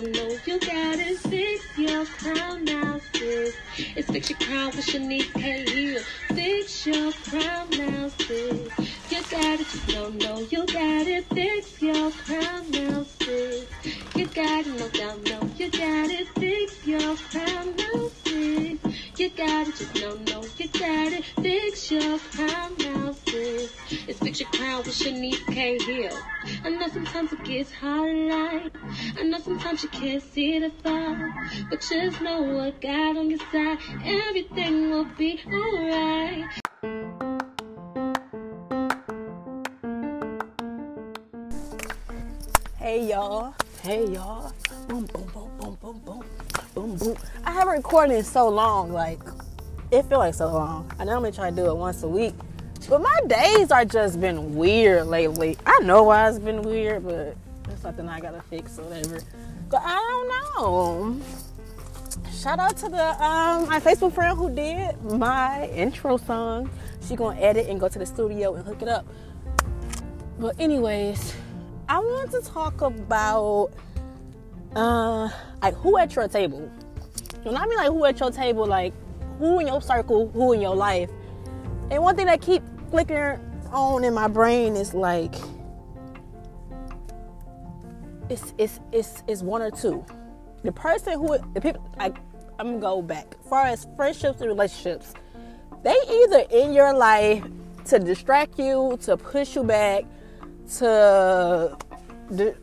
[0.00, 1.18] don't you got it.
[1.18, 3.54] Fix your crown now, sis.
[3.76, 5.64] It's fix your crown with Shanice K.
[5.70, 6.02] Hill.
[6.34, 8.72] Fix your crown now, sis.
[9.10, 11.26] You got it, just don't know you got it.
[11.34, 13.68] Fix your crown now, sis.
[14.14, 16.28] You got it, no doubt, no, you got it.
[16.38, 18.78] Fix your crown now, sis.
[19.18, 21.24] You got it, just don't know you got it.
[21.42, 23.70] Fix your crown now, sis.
[24.08, 25.78] It's fix your crown with Shanice K.
[25.84, 26.18] Hill.
[26.62, 28.72] I know sometimes it gets hard in life.
[29.18, 31.32] I know sometimes you can't see the far.
[31.70, 33.78] But just know what God on your side.
[34.04, 36.50] Everything will be alright.
[42.76, 43.54] Hey y'all.
[43.82, 44.52] Hey y'all.
[44.86, 46.24] Boom, boom, boom, boom, boom, boom,
[46.74, 47.16] boom, boom.
[47.44, 49.20] I haven't recorded in so long, like
[49.90, 50.90] it feel like so long.
[50.98, 52.34] I normally try to do it once a week,
[52.90, 55.56] but my days are just been weird lately.
[55.64, 57.36] I know why it's been weird, but
[57.70, 59.20] it's something I gotta fix or whatever.
[59.70, 61.20] But I don't know.
[62.32, 66.68] Shout out to the um my Facebook friend who did my intro song.
[67.06, 69.06] She gonna edit and go to the studio and hook it up.
[70.40, 71.32] But anyways,
[71.88, 73.70] I want to talk about
[74.74, 75.28] uh
[75.62, 76.68] like who at your table.
[77.44, 78.92] When I mean like who at your table, like
[79.38, 81.08] who in your circle, who in your life.
[81.90, 83.40] And one thing that keep flickering
[83.72, 85.34] on in my brain is like
[88.28, 90.04] it's it's it's it's one or two.
[90.62, 92.16] The person who the people like
[92.58, 93.36] I'm gonna go back.
[93.40, 95.14] As far as friendships and relationships,
[95.82, 97.44] they either in your life
[97.86, 100.04] to distract you, to push you back,
[100.76, 101.76] to
[102.34, 102.54] di-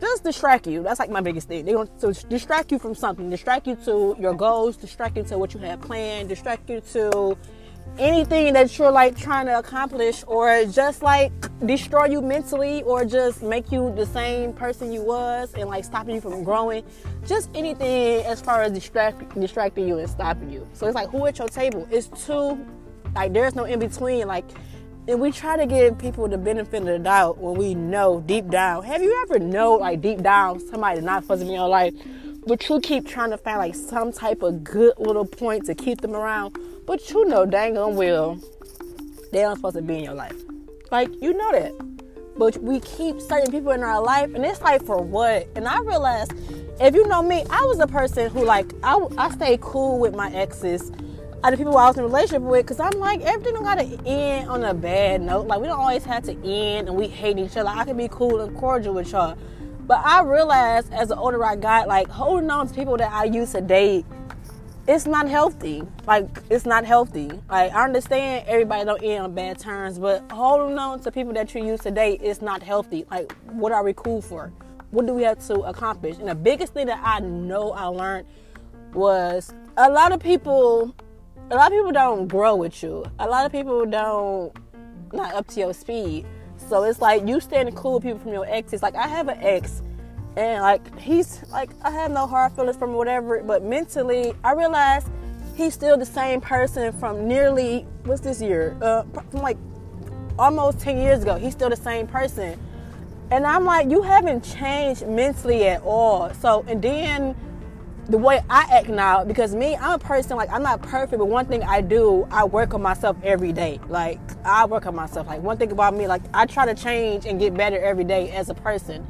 [0.00, 0.82] just distract you.
[0.82, 1.64] That's like my biggest thing.
[1.64, 5.38] They want to distract you from something, distract you to your goals, distract you to
[5.38, 7.36] what you have planned, distract you to
[7.98, 11.32] anything that you're like trying to accomplish, or just like
[11.66, 16.14] destroy you mentally, or just make you the same person you was and like stopping
[16.14, 16.84] you from growing.
[17.26, 20.66] Just anything as far as distract distracting you and stopping you.
[20.72, 21.86] So it's like who at your table?
[21.90, 22.58] It's two.
[23.14, 24.26] Like there's no in between.
[24.26, 24.44] Like
[25.08, 28.48] and we try to give people the benefit of the doubt when we know deep
[28.48, 28.84] down.
[28.84, 31.94] Have you ever know like deep down somebody not be in your life,
[32.50, 36.00] but you keep trying to find like some type of good little point to keep
[36.00, 38.40] them around, but you know dang on well
[39.30, 40.34] they aren't supposed to be in your life.
[40.90, 41.72] Like you know that,
[42.36, 45.46] but we keep certain people in our life, and it's like for what?
[45.54, 46.32] And I realized
[46.80, 50.16] if you know me, I was a person who like I I stayed cool with
[50.16, 50.90] my exes
[51.42, 54.62] other people I was in relationship with because I'm like, everything don't gotta end on
[54.64, 55.46] a bad note.
[55.46, 57.70] Like, we don't always have to end and we hate each other.
[57.70, 59.38] I can be cool and cordial with y'all.
[59.90, 63.24] But I realized as an older I got, like, holding on to people that I
[63.24, 64.06] used to date,
[64.86, 65.82] it's not healthy.
[66.06, 67.28] Like, it's not healthy.
[67.50, 71.52] Like, I understand everybody don't end on bad terms, but holding on to people that
[71.56, 73.04] you used to date is not healthy.
[73.10, 74.52] Like, what are we cool for?
[74.92, 76.18] What do we have to accomplish?
[76.18, 78.28] And the biggest thing that I know I learned
[78.94, 80.94] was a lot of people
[81.50, 83.04] a lot of people don't grow with you.
[83.18, 84.52] A lot of people don't
[85.12, 86.26] not up to your speed.
[86.70, 88.80] So it's like you standing cool with people from your exes.
[88.80, 89.82] Like I have an ex,
[90.36, 95.04] and like he's like I have no hard feelings from whatever, but mentally I realize
[95.56, 98.76] he's still the same person from nearly what's this year?
[98.80, 99.56] Uh, from like
[100.38, 101.34] almost ten years ago.
[101.34, 102.56] He's still the same person,
[103.32, 106.32] and I'm like, you haven't changed mentally at all.
[106.34, 107.34] So and then
[108.10, 111.26] the way I act now, because me, I'm a person like I'm not perfect, but
[111.26, 113.78] one thing I do, I work on myself every day.
[113.88, 115.28] Like I work on myself.
[115.28, 118.32] Like one thing about me, like I try to change and get better every day
[118.32, 119.06] as a person.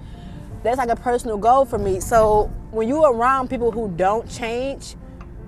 [0.63, 2.01] That's like a personal goal for me.
[2.01, 4.97] So when you around people who don't change,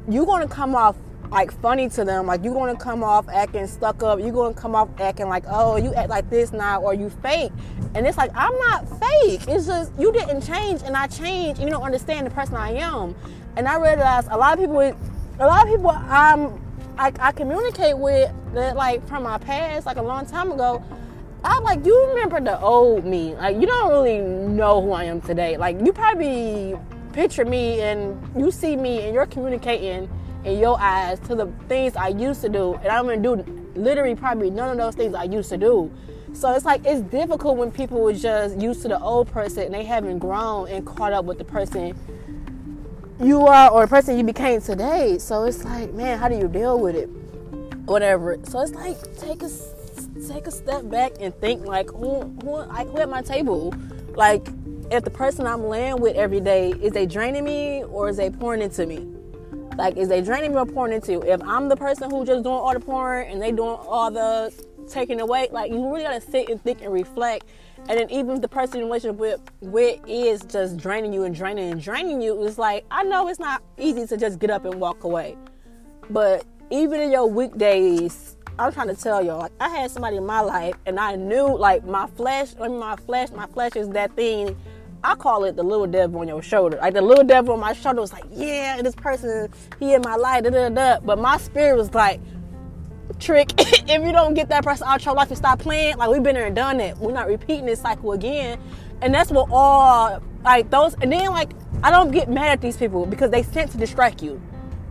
[0.09, 0.97] you're gonna come off
[1.31, 2.27] like funny to them.
[2.27, 4.19] Like you're gonna come off acting stuck up.
[4.19, 7.53] You're gonna come off acting like, oh, you act like this now, or you fake.
[7.95, 9.43] And it's like I'm not fake.
[9.47, 12.71] It's just you didn't change, and I changed, and you don't understand the person I
[12.77, 13.15] am
[13.57, 16.61] and I realized a lot of people, a lot of people I'm,
[16.99, 20.83] I, I communicate with that like from my past, like a long time ago.
[21.45, 23.35] I'm like, you remember the old me?
[23.35, 25.57] Like, you don't really know who I am today.
[25.57, 26.79] Like, you probably
[27.13, 30.09] picture me and you see me and you're communicating
[30.45, 34.15] in your eyes to the things I used to do, and I'm gonna do literally
[34.15, 35.91] probably none of those things I used to do.
[36.33, 39.75] So it's like it's difficult when people were just used to the old person and
[39.75, 41.95] they haven't grown and caught up with the person
[43.21, 45.19] you are or the person you became today.
[45.19, 47.07] So it's like, man, how do you deal with it?
[47.87, 48.39] Whatever.
[48.45, 49.51] So it's like take a
[50.29, 53.75] take a step back and think like who who like who at my table?
[54.15, 54.47] Like
[54.91, 58.31] if the person I'm laying with every day is they draining me or is they
[58.31, 59.07] pouring into me?
[59.77, 61.21] Like is they draining me or pouring into?
[61.23, 64.53] If I'm the person who just doing all the pouring and they doing all the
[64.89, 65.49] taking away.
[65.51, 67.47] Like you really gotta sit and think and reflect.
[67.89, 71.73] And then even the person in relationship with, with is just draining you and draining
[71.73, 74.75] and draining you, it's like I know it's not easy to just get up and
[74.75, 75.37] walk away.
[76.11, 80.27] But even in your weekdays, I'm trying to tell y'all, like I had somebody in
[80.27, 83.89] my life and I knew like my flesh, I mean my flesh, my flesh is
[83.91, 84.57] that thing
[85.05, 86.79] I call it the little devil on your shoulder.
[86.81, 90.15] Like the little devil on my shoulder was like, yeah, this person, he in my
[90.15, 91.01] life, da da da.
[91.01, 92.21] But my spirit was like,
[93.19, 93.51] trick,
[93.89, 96.35] if you don't get that person out your life and stop playing, like we've been
[96.35, 96.97] there and done it.
[96.99, 98.61] We're not repeating this cycle again.
[99.01, 101.51] And that's what all, like those, and then like,
[101.83, 104.41] I don't get mad at these people because they sent to distract you.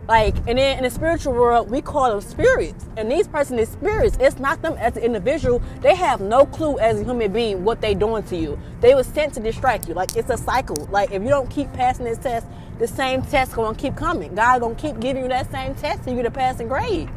[0.08, 2.84] Like, and then in the spiritual world, we call them spirits.
[2.96, 4.18] And these persons is spirits.
[4.20, 5.62] It's not them as an individual.
[5.80, 8.58] They have no clue as a human being what they doing to you.
[8.80, 9.94] They were sent to distract you.
[9.94, 10.88] Like, it's a cycle.
[10.90, 12.46] Like, if you don't keep passing this test,
[12.78, 14.34] the same test gonna keep coming.
[14.34, 17.08] God gonna keep giving you that same test for you to pass and grade.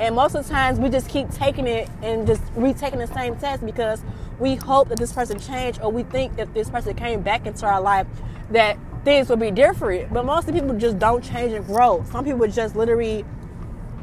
[0.00, 3.36] And most of the times, we just keep taking it and just retaking the same
[3.36, 4.02] test because
[4.38, 7.66] we hope that this person changed or we think if this person came back into
[7.66, 8.06] our life
[8.50, 10.10] that things would be different.
[10.10, 12.02] But most people just don't change and grow.
[12.10, 13.26] Some people just literally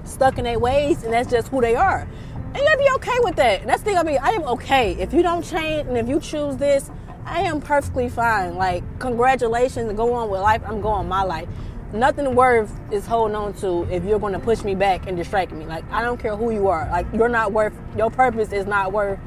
[0.03, 2.01] stuck in their ways, and that's just who they are.
[2.01, 3.61] And you gotta be okay with that.
[3.61, 4.93] And that's the thing I mean, I am okay.
[4.93, 6.91] If you don't change and if you choose this,
[7.25, 8.55] I am perfectly fine.
[8.55, 10.61] Like, congratulations, go on with life.
[10.65, 11.49] I'm going my life.
[11.93, 15.65] Nothing worth is holding on to if you're gonna push me back and distract me.
[15.65, 16.87] Like, I don't care who you are.
[16.89, 19.19] Like, you're not worth, your purpose is not worth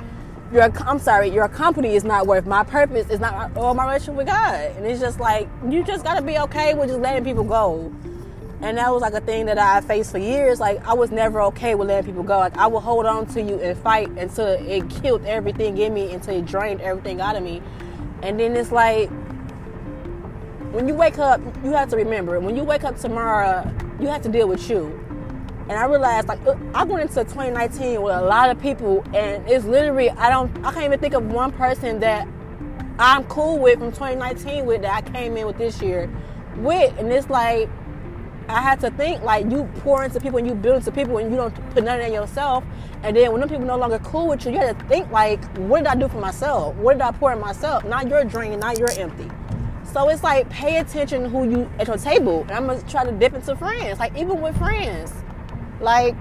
[0.53, 4.15] your I'm sorry, your company is not worth my purpose is not or my relationship
[4.17, 4.73] with God.
[4.77, 7.93] And it's just like you just gotta be okay with just letting people go.
[8.62, 10.61] And that was like a thing that I faced for years.
[10.61, 12.39] Like I was never okay with letting people go.
[12.39, 16.12] Like I would hold on to you and fight until it killed everything in me,
[16.12, 17.62] until it drained everything out of me.
[18.23, 19.09] And then it's like
[20.73, 23.69] when you wake up, you have to remember when you wake up tomorrow,
[23.99, 24.99] you have to deal with you.
[25.69, 29.49] And I realized, like, uh, I went into 2019 with a lot of people, and
[29.49, 32.27] it's literally, I don't, I can't even think of one person that
[32.99, 36.11] I'm cool with from 2019 with that I came in with this year
[36.57, 36.99] with.
[36.99, 37.69] And it's like,
[38.49, 41.31] I had to think, like, you pour into people and you build into people and
[41.31, 42.65] you don't put nothing in yourself.
[43.05, 45.45] And then when the people no longer cool with you, you have to think, like,
[45.59, 46.75] what did I do for myself?
[46.77, 47.85] What did I pour in myself?
[47.85, 49.31] Not your drain, not your empty.
[49.93, 52.43] So it's like, pay attention who you at your table.
[52.43, 53.99] And I'm to try to dip into friends.
[53.99, 55.13] Like, even with friends
[55.81, 56.17] like,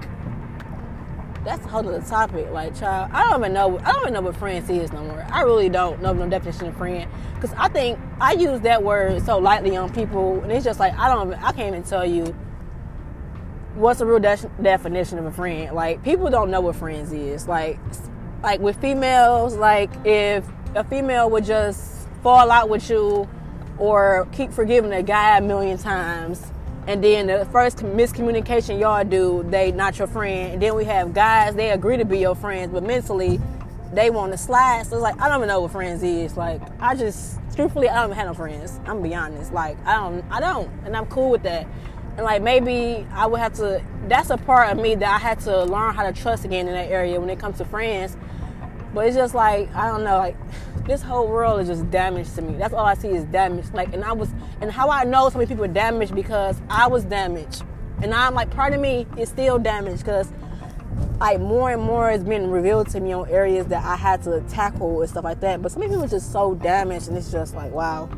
[1.44, 2.50] that's a whole other topic.
[2.50, 3.78] Like, child, I don't even know.
[3.78, 5.26] I don't even know what friends is no more.
[5.30, 9.24] I really don't know no definition of friend because I think I use that word
[9.24, 11.32] so lightly on people, and it's just like I don't.
[11.34, 12.34] I can't even tell you
[13.74, 15.74] what's the real de- definition of a friend.
[15.74, 17.48] Like, people don't know what friends is.
[17.48, 17.78] Like,
[18.42, 20.44] like with females, like if
[20.74, 23.28] a female would just fall out with you
[23.80, 26.46] or keep forgiving a guy a million times
[26.86, 30.54] and then the first miscommunication y'all do, they not your friend.
[30.54, 33.40] And then we have guys, they agree to be your friends, but mentally
[33.92, 34.86] they want to slide.
[34.86, 36.36] So it's like I don't even know what friends is.
[36.36, 38.78] Like I just truthfully I don't have no friends.
[38.80, 39.52] I'm gonna be honest.
[39.52, 40.70] Like I don't I don't.
[40.84, 41.66] And I'm cool with that.
[42.16, 45.38] And like maybe I would have to that's a part of me that I had
[45.40, 48.16] to learn how to trust again in that area when it comes to friends.
[48.94, 50.36] But it's just like I don't know, like
[50.90, 52.54] this whole world is just damaged to me.
[52.58, 53.66] That's all I see is damage.
[53.72, 54.28] Like, and I was,
[54.60, 57.62] and how I know so many people are damaged because I was damaged,
[58.02, 60.32] and I'm like, part of me is still damaged because,
[61.20, 64.40] like, more and more is being revealed to me on areas that I had to
[64.48, 65.62] tackle and stuff like that.
[65.62, 68.10] But some people are just so damaged, and it's just like, wow.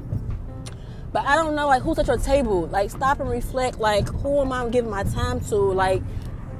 [1.12, 2.69] But I don't know, like, who's at your table?
[2.69, 3.81] Like, stop and reflect.
[3.81, 5.57] Like, who am I giving my time to?
[5.57, 6.02] Like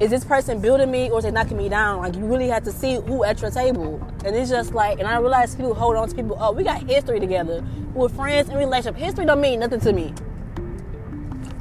[0.03, 2.01] is this person building me or is it knocking me down?
[2.01, 4.05] Like you really have to see who at your table.
[4.25, 6.37] And it's just like, and I realize people hold on to people.
[6.41, 7.65] Oh, we got history together.
[7.95, 8.97] We're friends and relationship.
[8.97, 10.13] History don't mean nothing to me.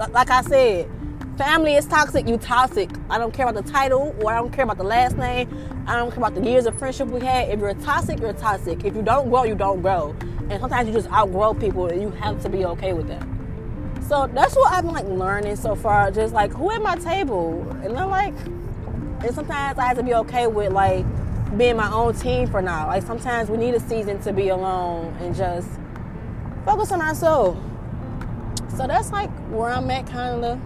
[0.10, 0.90] Like I said,
[1.38, 2.28] family is toxic.
[2.28, 2.90] You toxic.
[3.12, 5.48] I don't care about the title or I don't care about the last name.
[5.86, 7.50] I don't care about the years of friendship we had.
[7.50, 8.84] If you're toxic, you're toxic.
[8.84, 10.16] If you don't grow, you don't grow.
[10.50, 13.31] And sometimes you just outgrow people and you have to be okay with that.
[14.12, 16.12] So that's what I'm like learning so far.
[16.12, 18.34] Just like who at my table, and I'm like,
[19.24, 21.06] and sometimes I have to be okay with like
[21.58, 22.88] being my own team for now.
[22.88, 25.70] Like sometimes we need a season to be alone and just
[26.66, 27.58] focus on ourselves.
[28.76, 30.60] So that's like where I'm at, kind of.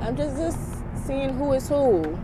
[0.00, 0.58] I'm just just
[1.06, 2.18] seeing who is who.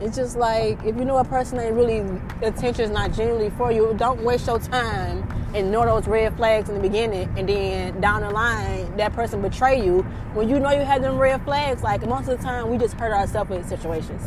[0.00, 1.98] It's just like if you know a person that really
[2.40, 6.70] attention is not genuinely for you, don't waste your time and ignore those red flags
[6.70, 10.00] in the beginning and then down the line that person betray you
[10.32, 11.82] when you know you had them red flags.
[11.82, 14.22] Like most of the time we just hurt ourselves in situations.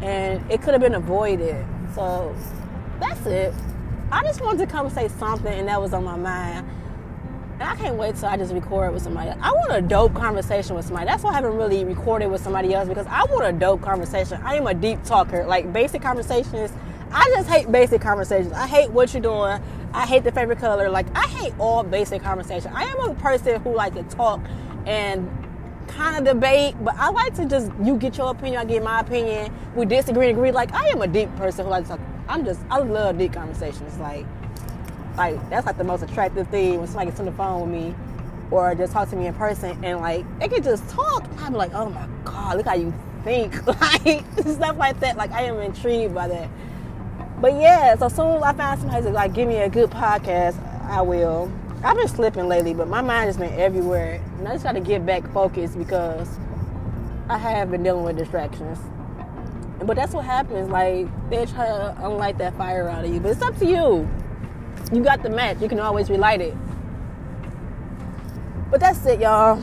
[0.00, 1.66] And it could have been avoided.
[1.94, 2.34] So
[2.98, 3.52] that's it.
[4.10, 6.66] I just wanted to come say something and that was on my mind
[7.60, 9.30] I can't wait till I just record with somebody.
[9.30, 11.06] I want a dope conversation with somebody.
[11.06, 14.40] That's why I haven't really recorded with somebody else because I want a dope conversation.
[14.44, 15.44] I am a deep talker.
[15.44, 16.70] Like basic conversations,
[17.10, 18.52] I just hate basic conversations.
[18.52, 19.62] I hate what you're doing.
[19.92, 20.88] I hate the favorite color.
[20.88, 22.70] Like I hate all basic conversation.
[22.74, 24.40] I am a person who like to talk
[24.86, 25.28] and
[25.88, 29.00] kind of debate, but I like to just you get your opinion, I get my
[29.00, 29.52] opinion.
[29.74, 30.52] We disagree and agree.
[30.52, 32.06] Like I am a deep person who likes to talk.
[32.28, 33.98] I'm just I love deep conversations.
[33.98, 34.26] Like
[35.18, 37.94] like that's like the most attractive thing when somebody gets on the phone with me
[38.50, 41.28] or just talk to me in person and like they can just talk.
[41.38, 42.94] I'm like, oh my god, look how you
[43.24, 45.16] think, like stuff like that.
[45.16, 46.48] Like I am intrigued by that.
[47.40, 50.58] But yeah, so soon as I find somebody to like give me a good podcast,
[50.88, 51.52] I will.
[51.84, 54.80] I've been slipping lately, but my mind has been everywhere, and I just got to
[54.80, 56.28] get back focused because
[57.28, 58.78] I have been dealing with distractions.
[59.84, 60.70] But that's what happens.
[60.70, 64.08] Like they try to unlight that fire out of you, but it's up to you.
[64.92, 65.60] You got the match.
[65.60, 66.54] You can always relight it.
[68.70, 69.62] But that's it, y'all.